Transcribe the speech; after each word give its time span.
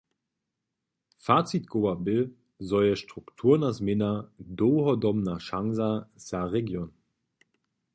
Facit 1.25 1.65
koła 1.73 1.93
bě, 2.05 2.17
zo 2.69 2.81
je 2.87 2.93
strukturna 3.03 3.69
změna 3.79 4.11
dołhodobna 4.59 5.35
šansa 5.49 5.89
za 6.27 6.41
region. 6.55 6.89